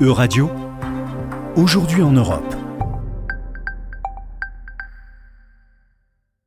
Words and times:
E-Radio, 0.00 0.48
aujourd'hui 1.56 2.02
en 2.02 2.12
Europe. 2.12 2.54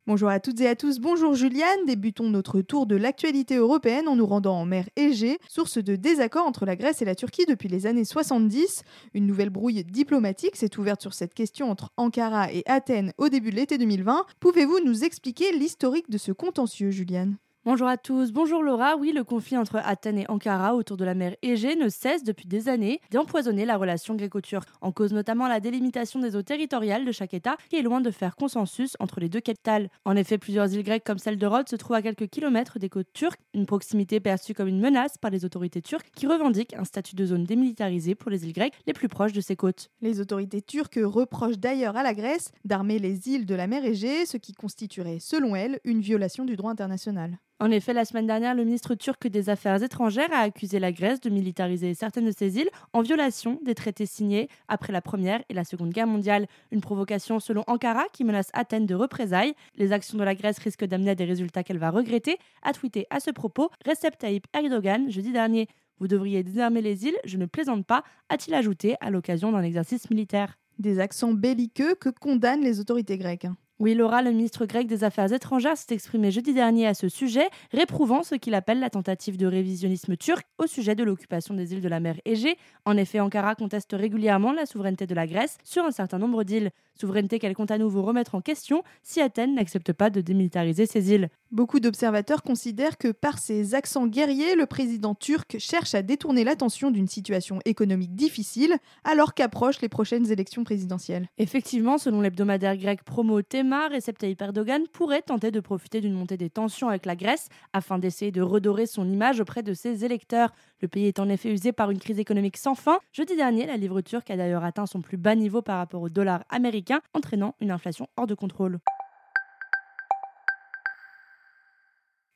Bonjour 0.07 0.29
à 0.29 0.39
toutes 0.39 0.61
et 0.61 0.69
à 0.69 0.77
tous, 0.77 1.01
bonjour 1.01 1.35
Juliane. 1.35 1.85
Débutons 1.85 2.29
notre 2.29 2.61
tour 2.61 2.85
de 2.85 2.95
l'actualité 2.95 3.57
européenne 3.57 4.07
en 4.07 4.15
nous 4.15 4.25
rendant 4.25 4.55
en 4.55 4.65
mer 4.65 4.87
Égée, 4.95 5.37
source 5.49 5.79
de 5.79 5.97
désaccord 5.97 6.47
entre 6.47 6.65
la 6.65 6.77
Grèce 6.77 7.01
et 7.01 7.05
la 7.05 7.13
Turquie 7.13 7.45
depuis 7.45 7.67
les 7.67 7.87
années 7.87 8.05
70. 8.05 8.83
Une 9.13 9.27
nouvelle 9.27 9.49
brouille 9.49 9.83
diplomatique 9.83 10.55
s'est 10.55 10.79
ouverte 10.79 11.01
sur 11.01 11.13
cette 11.13 11.33
question 11.33 11.69
entre 11.69 11.89
Ankara 11.97 12.53
et 12.53 12.63
Athènes 12.67 13.11
au 13.17 13.27
début 13.27 13.51
de 13.51 13.57
l'été 13.57 13.77
2020. 13.77 14.27
Pouvez-vous 14.39 14.79
nous 14.85 15.03
expliquer 15.03 15.51
l'historique 15.51 16.09
de 16.09 16.17
ce 16.17 16.31
contentieux, 16.31 16.91
Juliane? 16.91 17.35
Bonjour 17.63 17.87
à 17.87 17.95
tous, 17.95 18.31
bonjour 18.31 18.63
Laura. 18.63 18.95
Oui, 18.95 19.11
le 19.13 19.23
conflit 19.23 19.55
entre 19.55 19.75
Athènes 19.85 20.17
et 20.17 20.25
Ankara 20.29 20.73
autour 20.73 20.97
de 20.97 21.05
la 21.05 21.13
mer 21.13 21.35
Égée 21.43 21.75
ne 21.75 21.89
cesse 21.89 22.23
depuis 22.23 22.47
des 22.47 22.69
années 22.69 22.99
d'empoisonner 23.11 23.65
la 23.65 23.77
relation 23.77 24.15
gréco-turque, 24.15 24.67
en 24.81 24.91
cause 24.91 25.13
notamment 25.13 25.47
la 25.47 25.59
délimitation 25.59 26.19
des 26.19 26.35
eaux 26.35 26.41
territoriales 26.41 27.05
de 27.05 27.11
chaque 27.11 27.35
État 27.35 27.57
qui 27.69 27.75
est 27.75 27.83
loin 27.83 28.01
de 28.01 28.09
faire 28.09 28.35
consensus 28.35 28.97
entre 28.99 29.19
les 29.19 29.29
deux 29.29 29.41
capitales. 29.41 29.89
En 30.05 30.15
effet, 30.15 30.39
plusieurs 30.39 30.73
îles 30.73 30.81
grecques 30.81 31.03
comme 31.03 31.19
celle 31.19 31.37
de 31.37 31.45
Rhodes 31.45 31.69
se 31.69 31.75
trouvent 31.75 31.97
à 31.97 32.01
quelques 32.01 32.29
kilomètres 32.29 32.79
des 32.79 32.89
côtes 32.89 33.13
turques, 33.13 33.39
une 33.53 33.67
proximité 33.67 34.19
perçue 34.19 34.55
comme 34.55 34.67
une 34.67 34.81
menace 34.81 35.19
par 35.19 35.29
les 35.29 35.45
autorités 35.45 35.83
turques 35.83 36.09
qui 36.15 36.25
revendiquent 36.25 36.73
un 36.73 36.83
statut 36.83 37.15
de 37.15 37.27
zone 37.27 37.43
démilitarisée 37.43 38.15
pour 38.15 38.31
les 38.31 38.43
îles 38.43 38.53
grecques 38.53 38.79
les 38.87 38.93
plus 38.93 39.07
proches 39.07 39.33
de 39.33 39.41
ces 39.41 39.55
côtes. 39.55 39.91
Les 40.01 40.19
autorités 40.19 40.63
turques 40.63 40.99
reprochent 40.99 41.59
d'ailleurs 41.59 41.95
à 41.95 42.01
la 42.01 42.15
Grèce 42.15 42.49
d'armer 42.65 42.97
les 42.97 43.29
îles 43.29 43.45
de 43.45 43.53
la 43.53 43.67
mer 43.67 43.85
Égée, 43.85 44.25
ce 44.25 44.37
qui 44.37 44.53
constituerait, 44.53 45.19
selon 45.19 45.55
elles, 45.55 45.79
une 45.83 46.01
violation 46.01 46.43
du 46.43 46.55
droit 46.55 46.71
international. 46.71 47.37
En 47.61 47.69
effet, 47.69 47.93
la 47.93 48.05
semaine 48.05 48.25
dernière, 48.25 48.55
le 48.55 48.65
ministre 48.65 48.95
turc 48.95 49.27
des 49.27 49.49
Affaires 49.49 49.83
étrangères 49.83 50.33
a 50.33 50.39
accusé 50.39 50.79
la 50.79 50.91
Grèce 50.91 51.21
de 51.21 51.29
militariser 51.29 51.93
certaines 51.93 52.25
de 52.25 52.31
ses 52.31 52.57
îles 52.57 52.71
en 52.91 53.03
violation 53.03 53.59
des 53.63 53.75
traités 53.75 54.07
signés 54.07 54.49
après 54.67 54.91
la 54.91 54.99
Première 54.99 55.43
et 55.47 55.53
la 55.53 55.63
Seconde 55.63 55.91
Guerre 55.91 56.07
mondiale. 56.07 56.47
Une 56.71 56.81
provocation 56.81 57.39
selon 57.39 57.63
Ankara 57.67 58.05
qui 58.13 58.23
menace 58.23 58.49
Athènes 58.53 58.87
de 58.87 58.95
représailles. 58.95 59.53
Les 59.75 59.91
actions 59.91 60.17
de 60.17 60.23
la 60.23 60.33
Grèce 60.33 60.57
risquent 60.57 60.85
d'amener 60.85 61.13
des 61.13 61.25
résultats 61.25 61.63
qu'elle 61.63 61.77
va 61.77 61.91
regretter, 61.91 62.39
a 62.63 62.73
tweeté 62.73 63.05
à 63.11 63.19
ce 63.19 63.29
propos 63.29 63.69
Recep 63.85 64.17
Tayyip 64.17 64.47
Erdogan 64.55 65.11
jeudi 65.11 65.31
dernier. 65.31 65.67
Vous 65.99 66.07
devriez 66.07 66.41
désarmer 66.41 66.81
les 66.81 67.05
îles, 67.05 67.17
je 67.25 67.37
ne 67.37 67.45
plaisante 67.45 67.85
pas, 67.85 68.03
a-t-il 68.29 68.55
ajouté 68.55 68.95
à 69.01 69.11
l'occasion 69.11 69.51
d'un 69.51 69.61
exercice 69.61 70.09
militaire. 70.09 70.57
Des 70.79 70.97
accents 70.97 71.33
belliqueux 71.33 71.93
que 71.93 72.09
condamnent 72.09 72.63
les 72.63 72.79
autorités 72.79 73.19
grecques. 73.19 73.45
Oui, 73.81 73.95
Laura, 73.95 74.21
le 74.21 74.29
ministre 74.29 74.67
grec 74.67 74.85
des 74.85 75.03
Affaires 75.03 75.33
étrangères, 75.33 75.75
s'est 75.75 75.95
exprimé 75.95 76.29
jeudi 76.29 76.53
dernier 76.53 76.85
à 76.85 76.93
ce 76.93 77.09
sujet, 77.09 77.49
réprouvant 77.71 78.21
ce 78.21 78.35
qu'il 78.35 78.53
appelle 78.53 78.79
la 78.79 78.91
tentative 78.91 79.37
de 79.37 79.47
révisionnisme 79.47 80.15
turc 80.17 80.45
au 80.59 80.67
sujet 80.67 80.93
de 80.93 81.03
l'occupation 81.03 81.55
des 81.55 81.73
îles 81.73 81.81
de 81.81 81.87
la 81.87 81.99
mer 81.99 82.17
Égée. 82.23 82.57
En 82.85 82.95
effet, 82.95 83.19
Ankara 83.19 83.55
conteste 83.55 83.93
régulièrement 83.93 84.51
la 84.51 84.67
souveraineté 84.67 85.07
de 85.07 85.15
la 85.15 85.25
Grèce 85.25 85.57
sur 85.63 85.83
un 85.83 85.89
certain 85.89 86.19
nombre 86.19 86.43
d'îles, 86.43 86.69
souveraineté 86.93 87.39
qu'elle 87.39 87.55
compte 87.55 87.71
à 87.71 87.79
nouveau 87.79 88.03
remettre 88.03 88.35
en 88.35 88.41
question 88.41 88.83
si 89.01 89.19
Athènes 89.19 89.55
n'accepte 89.55 89.93
pas 89.93 90.11
de 90.11 90.21
démilitariser 90.21 90.85
ces 90.85 91.11
îles. 91.11 91.29
Beaucoup 91.51 91.81
d'observateurs 91.81 92.43
considèrent 92.43 92.97
que 92.97 93.09
par 93.09 93.37
ses 93.37 93.75
accents 93.75 94.07
guerriers, 94.07 94.55
le 94.55 94.65
président 94.65 95.15
turc 95.15 95.57
cherche 95.59 95.93
à 95.93 96.01
détourner 96.01 96.45
l'attention 96.45 96.91
d'une 96.91 97.09
situation 97.09 97.59
économique 97.65 98.15
difficile 98.15 98.77
alors 99.03 99.33
qu'approchent 99.33 99.81
les 99.81 99.89
prochaines 99.89 100.31
élections 100.31 100.63
présidentielles. 100.63 101.27
Effectivement, 101.37 101.97
selon 101.97 102.21
l'hebdomadaire 102.21 102.77
grec 102.77 103.03
Promo 103.03 103.41
Tema, 103.41 103.89
Recep 103.89 104.17
Tayyip 104.17 104.41
Erdogan 104.41 104.83
pourrait 104.93 105.23
tenter 105.23 105.51
de 105.51 105.59
profiter 105.59 105.99
d'une 105.99 106.13
montée 106.13 106.37
des 106.37 106.49
tensions 106.49 106.87
avec 106.87 107.05
la 107.05 107.17
Grèce 107.17 107.49
afin 107.73 107.99
d'essayer 107.99 108.31
de 108.31 108.41
redorer 108.41 108.85
son 108.85 109.09
image 109.09 109.41
auprès 109.41 109.61
de 109.61 109.73
ses 109.73 110.05
électeurs. 110.05 110.53
Le 110.79 110.87
pays 110.87 111.07
est 111.07 111.19
en 111.19 111.27
effet 111.27 111.51
usé 111.51 111.73
par 111.73 111.91
une 111.91 111.99
crise 111.99 112.19
économique 112.19 112.55
sans 112.55 112.75
fin. 112.75 112.99
Jeudi 113.11 113.35
dernier, 113.35 113.65
la 113.65 113.75
livre 113.75 113.99
turque 113.99 114.31
a 114.31 114.37
d'ailleurs 114.37 114.63
atteint 114.63 114.85
son 114.85 115.01
plus 115.01 115.17
bas 115.17 115.35
niveau 115.35 115.61
par 115.61 115.79
rapport 115.79 116.01
au 116.01 116.09
dollar 116.09 116.45
américain, 116.49 117.01
entraînant 117.13 117.55
une 117.59 117.71
inflation 117.71 118.07
hors 118.15 118.27
de 118.27 118.35
contrôle. 118.35 118.79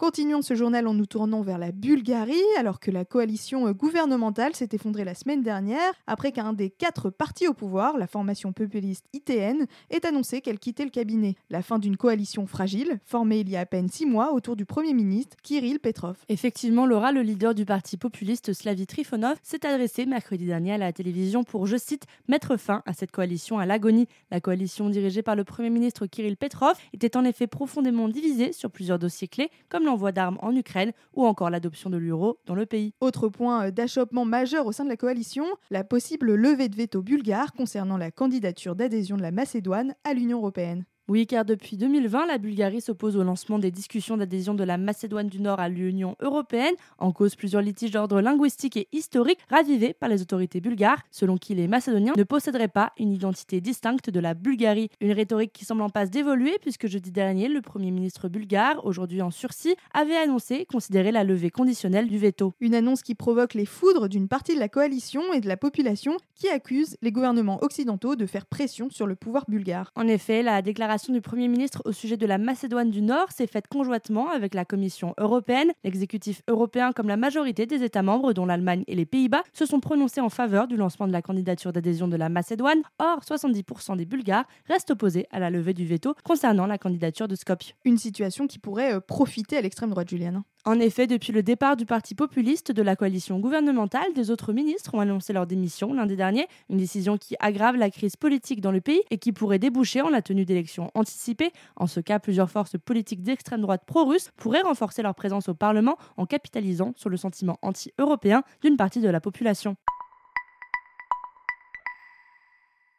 Continuons 0.05 0.43
ce 0.43 0.53
journal 0.53 0.87
en 0.87 0.93
nous 0.93 1.07
tournant 1.07 1.41
vers 1.41 1.57
la 1.57 1.71
Bulgarie, 1.71 2.35
alors 2.59 2.79
que 2.79 2.91
la 2.91 3.05
coalition 3.05 3.71
gouvernementale 3.71 4.53
s'est 4.53 4.69
effondrée 4.73 5.03
la 5.03 5.15
semaine 5.15 5.41
dernière, 5.41 5.93
après 6.05 6.31
qu'un 6.31 6.53
des 6.53 6.69
quatre 6.69 7.09
partis 7.09 7.47
au 7.47 7.55
pouvoir, 7.55 7.97
la 7.97 8.05
formation 8.05 8.53
populiste 8.53 9.07
ITN, 9.13 9.65
ait 9.89 10.05
annoncé 10.05 10.41
qu'elle 10.41 10.59
quittait 10.59 10.83
le 10.83 10.91
cabinet. 10.91 11.33
La 11.49 11.63
fin 11.63 11.79
d'une 11.79 11.97
coalition 11.97 12.45
fragile, 12.45 12.99
formée 13.03 13.39
il 13.39 13.49
y 13.49 13.55
a 13.55 13.61
à 13.61 13.65
peine 13.65 13.89
six 13.89 14.05
mois 14.05 14.31
autour 14.33 14.55
du 14.55 14.63
Premier 14.63 14.93
ministre 14.93 15.37
Kirill 15.41 15.79
Petrov. 15.79 16.17
Effectivement, 16.29 16.85
Laura, 16.85 17.11
le 17.11 17.23
leader 17.23 17.55
du 17.55 17.65
parti 17.65 17.97
populiste 17.97 18.53
Slavi 18.53 18.85
Trifonov, 18.85 19.37
s'est 19.41 19.65
adressé 19.65 20.05
mercredi 20.05 20.45
dernier 20.45 20.73
à 20.73 20.77
la 20.77 20.93
télévision 20.93 21.43
pour, 21.43 21.65
je 21.65 21.77
cite, 21.77 22.05
mettre 22.27 22.57
fin 22.57 22.83
à 22.85 22.93
cette 22.93 23.11
coalition 23.11 23.57
à 23.57 23.65
l'agonie. 23.65 24.07
La 24.29 24.39
coalition 24.39 24.87
dirigée 24.91 25.23
par 25.23 25.35
le 25.35 25.43
Premier 25.43 25.71
ministre 25.71 26.05
Kirill 26.05 26.37
Petrov 26.37 26.75
était 26.93 27.17
en 27.17 27.25
effet 27.25 27.47
profondément 27.47 28.07
divisée 28.07 28.53
sur 28.53 28.69
plusieurs 28.69 28.99
dossiers 28.99 29.27
clés, 29.27 29.49
comme 29.67 29.83
l'envoi 29.95 30.11
d'armes 30.11 30.37
en 30.41 30.53
Ukraine 30.53 30.91
ou 31.13 31.25
encore 31.25 31.49
l'adoption 31.49 31.89
de 31.89 31.95
l'euro 31.95 32.37
dans 32.45 32.55
le 32.55 32.65
pays. 32.65 32.93
Autre 32.99 33.29
point 33.29 33.71
d'achoppement 33.71 34.25
majeur 34.25 34.65
au 34.65 34.73
sein 34.73 34.83
de 34.83 34.89
la 34.89 34.97
coalition, 34.97 35.45
la 35.69 35.85
possible 35.85 36.35
levée 36.35 36.67
de 36.67 36.75
veto 36.75 37.01
bulgare 37.01 37.53
concernant 37.53 37.97
la 37.97 38.11
candidature 38.11 38.75
d'adhésion 38.75 39.15
de 39.15 39.21
la 39.21 39.31
Macédoine 39.31 39.95
à 40.03 40.13
l'Union 40.13 40.39
européenne. 40.39 40.83
Oui, 41.07 41.27
car 41.27 41.45
depuis 41.45 41.77
2020, 41.77 42.25
la 42.25 42.39
Bulgarie 42.39 42.81
s'oppose 42.81 43.15
au 43.15 43.21
lancement 43.21 43.59
des 43.59 43.69
discussions 43.69 44.17
d'adhésion 44.17 44.55
de 44.55 44.63
la 44.63 44.79
Macédoine 44.79 45.27
du 45.27 45.39
Nord 45.39 45.59
à 45.59 45.69
l'Union 45.69 46.15
européenne, 46.19 46.73
en 46.97 47.11
cause 47.11 47.35
plusieurs 47.35 47.61
litiges 47.61 47.91
d'ordre 47.91 48.21
linguistique 48.21 48.75
et 48.75 48.87
historique 48.91 49.37
ravivés 49.51 49.93
par 49.93 50.09
les 50.09 50.23
autorités 50.23 50.61
bulgares, 50.61 51.03
selon 51.11 51.37
qui 51.37 51.53
les 51.53 51.67
Macédoniens 51.67 52.13
ne 52.17 52.23
posséderaient 52.23 52.69
pas 52.69 52.91
une 52.97 53.11
identité 53.11 53.61
distincte 53.61 54.09
de 54.09 54.19
la 54.19 54.33
Bulgarie. 54.33 54.89
Une 54.99 55.11
rhétorique 55.11 55.53
qui 55.53 55.63
semble 55.63 55.83
en 55.83 55.91
passe 55.91 56.09
d'évoluer, 56.09 56.57
puisque 56.59 56.87
jeudi 56.87 57.11
dernier, 57.11 57.49
le 57.49 57.61
Premier 57.61 57.91
ministre 57.91 58.27
bulgare, 58.27 58.83
aujourd'hui 58.83 59.21
en 59.21 59.29
sursis, 59.29 59.75
avait 59.93 60.17
annoncé 60.17 60.65
considérer 60.65 61.11
la 61.11 61.23
levée 61.23 61.51
conditionnelle 61.51 62.07
du 62.07 62.17
veto. 62.17 62.55
Une 62.61 62.73
annonce 62.73 63.03
qui 63.03 63.13
provoque 63.13 63.53
les 63.53 63.67
foudres 63.67 64.09
d'une 64.09 64.27
partie 64.27 64.55
de 64.55 64.59
la 64.59 64.69
coalition 64.69 65.21
et 65.33 65.39
de 65.39 65.47
la 65.47 65.57
population 65.57 66.17
qui 66.33 66.49
accuse 66.49 66.97
les 67.03 67.11
gouvernements 67.11 67.63
occidentaux 67.63 68.15
de 68.15 68.25
faire 68.25 68.47
pression 68.47 68.89
sur 68.89 69.05
le 69.05 69.15
pouvoir 69.15 69.45
bulgare. 69.47 69.91
En 69.95 70.07
effet, 70.07 70.41
la 70.41 70.63
déclaration 70.63 70.94
du 70.95 71.19
Premier 71.19 71.49
ministre 71.49 71.81
au 71.83 71.91
sujet 71.91 72.15
de 72.15 72.25
la 72.25 72.37
Macédoine 72.37 72.89
du 72.89 73.01
Nord 73.01 73.29
s'est 73.31 73.47
faite 73.47 73.67
conjointement 73.67 74.29
avec 74.29 74.53
la 74.53 74.63
Commission 74.63 75.13
européenne. 75.17 75.73
L'exécutif 75.83 76.41
européen, 76.47 76.93
comme 76.93 77.09
la 77.09 77.17
majorité 77.17 77.65
des 77.65 77.83
États 77.83 78.01
membres, 78.01 78.31
dont 78.31 78.45
l'Allemagne 78.45 78.85
et 78.87 78.95
les 78.95 79.05
Pays-Bas, 79.05 79.43
se 79.51 79.65
sont 79.65 79.81
prononcés 79.81 80.21
en 80.21 80.29
faveur 80.29 80.67
du 80.67 80.77
lancement 80.77 81.05
de 81.07 81.11
la 81.11 81.21
candidature 81.21 81.73
d'adhésion 81.73 82.07
de 82.07 82.15
la 82.15 82.29
Macédoine. 82.29 82.81
Or, 82.99 83.19
70% 83.19 83.97
des 83.97 84.05
Bulgares 84.05 84.45
restent 84.67 84.91
opposés 84.91 85.27
à 85.31 85.39
la 85.39 85.49
levée 85.49 85.73
du 85.73 85.85
veto 85.85 86.15
concernant 86.23 86.65
la 86.65 86.77
candidature 86.77 87.27
de 87.27 87.35
Skopje. 87.35 87.73
Une 87.83 87.97
situation 87.97 88.47
qui 88.47 88.57
pourrait 88.57 88.93
euh, 88.93 89.01
profiter 89.01 89.57
à 89.57 89.61
l'extrême 89.61 89.89
droite, 89.89 90.09
Juliane. 90.09 90.43
En 90.67 90.79
effet, 90.79 91.05
depuis 91.05 91.31
le 91.31 91.43
départ 91.43 91.77
du 91.77 91.85
parti 91.85 92.15
populiste 92.15 92.71
de 92.71 92.81
la 92.81 92.95
coalition 92.95 93.39
gouvernementale, 93.39 94.13
des 94.15 94.31
autres 94.31 94.51
ministres 94.51 94.95
ont 94.95 94.99
annoncé 94.99 95.31
leur 95.31 95.45
démission 95.45 95.93
lundi 95.93 96.15
dernier, 96.15 96.47
une 96.71 96.77
décision 96.77 97.19
qui 97.19 97.35
aggrave 97.39 97.75
la 97.75 97.91
crise 97.91 98.15
politique 98.15 98.61
dans 98.61 98.71
le 98.71 98.81
pays 98.81 99.03
et 99.11 99.19
qui 99.19 99.31
pourrait 99.31 99.59
déboucher 99.59 100.01
en 100.01 100.09
la 100.09 100.23
tenue 100.23 100.43
d'élections 100.43 100.89
anticipées. 100.95 101.51
En 101.75 101.85
ce 101.85 101.99
cas, 101.99 102.17
plusieurs 102.17 102.49
forces 102.49 102.77
politiques 102.83 103.21
d'extrême 103.21 103.61
droite 103.61 103.83
pro-russe 103.85 104.31
pourraient 104.37 104.63
renforcer 104.63 105.03
leur 105.03 105.13
présence 105.13 105.49
au 105.49 105.53
Parlement 105.53 105.99
en 106.17 106.25
capitalisant 106.25 106.93
sur 106.95 107.11
le 107.11 107.17
sentiment 107.17 107.59
anti-européen 107.61 108.41
d'une 108.63 108.75
partie 108.75 109.01
de 109.01 109.09
la 109.09 109.21
population. 109.21 109.75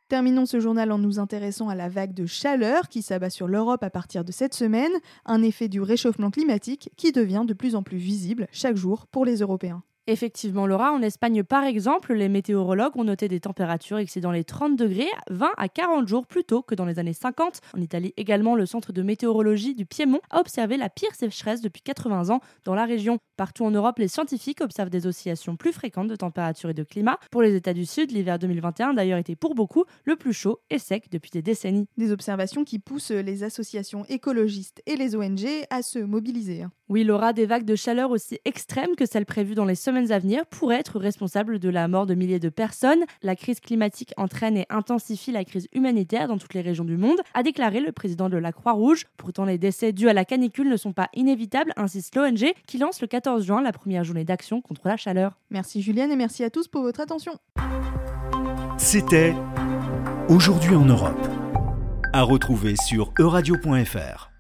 Terminons 0.09 0.47
ce 0.47 0.61
journal 0.61 0.93
en 0.93 0.99
nous 0.99 1.19
intéressant 1.19 1.69
à 1.69 1.75
la 1.75 1.89
vague 1.89 2.15
de 2.15 2.27
chaleur 2.27 2.89
qui 2.89 3.03
s'abat 3.03 3.29
sur 3.29 3.49
l'Europe 3.49 3.83
à 3.83 3.91
partir 3.91 4.25
de 4.25 4.31
cette 4.31 4.55
semaine, 4.55 4.93
un 5.25 5.43
effet 5.43 5.67
du 5.67 5.81
réchauffement 5.81 6.31
climatique 6.31 6.91
qui 6.97 7.11
devient 7.11 7.43
de 7.45 7.55
plus 7.55 7.75
en 7.75 7.83
plus 7.83 7.97
visible 7.97 8.47
chaque 8.53 8.77
jour 8.77 9.09
pour 9.09 9.25
les 9.25 9.39
Européens. 9.39 9.83
Effectivement, 10.09 10.69
Laura, 10.69 10.93
en 10.93 11.03
Espagne 11.03 11.43
par 11.43 11.65
exemple, 11.65 12.15
les 12.15 12.29
météorologues 12.29 12.97
ont 12.97 13.03
noté 13.03 13.27
des 13.27 13.41
températures 13.41 13.99
excédant 13.99 14.31
les 14.31 14.45
30 14.45 14.77
degrés 14.77 15.11
20 15.31 15.51
à 15.57 15.69
40 15.69 16.07
jours 16.07 16.29
plus 16.29 16.45
tôt 16.45 16.63
que 16.63 16.77
dans 16.77 16.85
les 16.85 17.01
années 17.01 17.13
50. 17.13 17.61
En 17.77 17.81
Italie 17.81 18.15
également, 18.17 18.55
le 18.55 18.67
centre 18.67 18.93
de 18.93 19.03
météorologie 19.03 19.75
du 19.75 19.85
Piémont 19.85 20.21
a 20.31 20.39
observé 20.39 20.77
la 20.77 20.89
pire 20.89 21.13
sécheresse 21.17 21.61
depuis 21.61 21.83
80 21.83 22.31
ans 22.31 22.41
dans 22.65 22.77
la 22.77 22.85
région. 22.85 23.19
Partout 23.37 23.65
en 23.65 23.73
Europe, 23.73 23.99
les 23.99 24.07
scientifiques 24.07 24.61
observent 24.61 24.91
des 24.91 25.09
oscillations 25.09 25.57
plus 25.57 25.73
fréquentes 25.73 26.07
de 26.07 26.15
température 26.15 26.71
et 26.71 26.75
de 26.75 26.85
climat. 26.85 27.19
Pour 27.33 27.43
les 27.43 27.57
États 27.57 27.75
du 27.75 27.85
Sud, 27.85 28.13
l'hiver 28.13 28.39
2021 28.39 28.95
d'ailleurs 28.95 29.19
été 29.19 29.35
pour 29.35 29.57
beaucoup 29.57 29.85
le 30.05 30.15
plus 30.15 30.33
chaud 30.33 30.61
et 30.71 30.79
sec 30.79 31.11
depuis 31.11 31.33
des 31.33 31.43
décennies. 31.43 31.89
Des 31.97 32.13
observations 32.13 32.63
qui 32.63 32.79
poussent 32.79 33.11
les 33.11 33.43
associations 33.43 34.05
écologistes 34.05 34.83
et 34.87 34.95
les 34.95 35.17
ONG 35.17 35.49
à 35.71 35.83
se 35.83 35.99
mobiliser. 35.99 36.65
Oui, 36.89 37.03
Laura, 37.03 37.33
des 37.33 37.47
vagues 37.47 37.65
de 37.65 37.75
chaleur 37.75 38.13
aussi 38.13 38.39
extrêmes 38.45 38.95
que 38.97 39.07
celles 39.07 39.27
prévues 39.27 39.57
dans 39.57 39.65
les 39.65 39.75
semaines 39.75 39.96
à 39.97 40.19
venir 40.19 40.47
pourraient 40.47 40.79
être 40.79 40.99
responsables 40.99 41.59
de 41.59 41.69
la 41.69 41.89
mort 41.89 42.07
de 42.07 42.15
milliers 42.15 42.39
de 42.39 42.49
personnes. 42.49 43.05
La 43.23 43.35
crise 43.35 43.61
climatique 43.61 44.13
entraîne 44.17 44.57
et 44.57 44.67
intensifie 44.69 45.33
la 45.33 45.45
crise 45.45 45.69
humanitaire 45.73 46.29
dans 46.29 46.39
toutes 46.39 46.55
les 46.55 46.61
régions 46.61 46.85
du 46.85 46.97
monde, 46.97 47.19
a 47.35 47.43
déclaré 47.43 47.81
le 47.81 47.93
président 47.93 48.29
de 48.29 48.37
la 48.37 48.53
Croix-Rouge. 48.53 49.07
Pourtant, 49.17 49.45
les 49.45 49.59
décès 49.59 49.93
dus 49.93 50.09
à 50.09 50.13
la 50.13 50.25
canicule 50.25 50.69
ne 50.69 50.77
sont 50.77 50.93
pas 50.93 51.09
inévitables, 51.15 51.73
insiste 51.77 52.15
l'ONG, 52.15 52.53
qui 52.67 52.79
lance 52.79 53.01
le 53.01 53.07
14 53.07 53.45
juin 53.45 53.63
la 53.63 53.73
première 53.73 54.05
journée 54.05 54.25
d'action 54.25 54.61
contre 54.61 54.89
la 54.89 54.97
chaleur. 54.97 55.39
Merci 55.51 55.83
Julienne 55.83 56.13
et 56.13 56.17
merci 56.17 56.45
à 56.45 56.51
tous 56.51 56.69
pour 56.69 56.83
votre 56.83 57.01
attention. 57.01 57.33
C'était 58.79 59.35
Aujourd'hui 60.29 60.75
en 60.75 60.85
Europe. 60.85 61.29
À 62.13 62.23
retrouver 62.23 62.75
sur 62.77 63.13
euradio.fr. 63.19 64.36